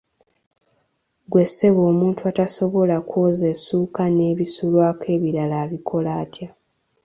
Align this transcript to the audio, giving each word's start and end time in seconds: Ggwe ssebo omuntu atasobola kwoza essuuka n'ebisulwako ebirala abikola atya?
Ggwe 1.25 1.43
ssebo 1.49 1.81
omuntu 1.91 2.21
atasobola 2.31 2.95
kwoza 3.09 3.45
essuuka 3.53 4.03
n'ebisulwako 4.09 5.05
ebirala 5.15 5.55
abikola 5.65 6.11
atya? 6.23 6.49